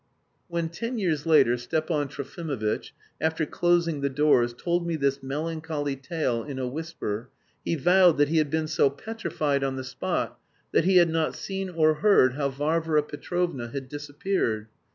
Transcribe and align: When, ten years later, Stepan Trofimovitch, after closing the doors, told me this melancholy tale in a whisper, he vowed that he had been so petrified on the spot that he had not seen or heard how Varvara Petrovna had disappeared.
When, 0.47 0.69
ten 0.69 0.97
years 0.97 1.27
later, 1.27 1.57
Stepan 1.57 2.07
Trofimovitch, 2.07 2.91
after 3.21 3.45
closing 3.45 4.01
the 4.01 4.09
doors, 4.09 4.51
told 4.51 4.87
me 4.87 4.95
this 4.95 5.21
melancholy 5.21 5.95
tale 5.95 6.43
in 6.43 6.57
a 6.57 6.65
whisper, 6.65 7.29
he 7.63 7.75
vowed 7.75 8.17
that 8.17 8.29
he 8.29 8.39
had 8.39 8.49
been 8.49 8.65
so 8.65 8.89
petrified 8.89 9.63
on 9.63 9.75
the 9.75 9.83
spot 9.83 10.39
that 10.71 10.85
he 10.85 10.97
had 10.97 11.11
not 11.11 11.35
seen 11.35 11.69
or 11.69 11.93
heard 12.01 12.33
how 12.33 12.49
Varvara 12.49 13.03
Petrovna 13.03 13.67
had 13.67 13.89
disappeared. 13.89 14.69